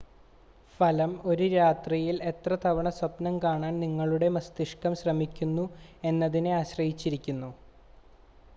ഫലം 0.79 1.11
ഒരു 1.25 1.47
രാത്രിയിൽ 1.51 2.15
എത്ര 2.29 2.57
തവണ 2.63 2.89
സ്വപ്നം 2.95 3.35
കാണാൻ 3.43 3.75
നിങ്ങളുടെ 3.83 4.29
മസ്തിഷ്കം 4.37 4.95
ശ്രമിക്കുന്നു 5.01 5.65
എന്നതിനെ 6.03 6.53
ആശ്രയിച്ചിരിക്കുന്നു 6.55 7.51